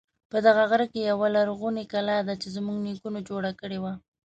[0.31, 3.85] په دې غره کې یوه لرغونی کلا ده چې زمونږ نیکونو جوړه کړی و